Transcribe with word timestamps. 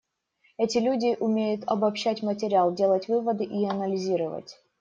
Эти 0.57 0.79
люди 0.79 1.15
умеют 1.19 1.61
обобщать 1.67 2.23
материал, 2.23 2.73
делать 2.73 3.07
выводы 3.07 3.43
и 3.43 3.67
анализировать. 3.67 4.57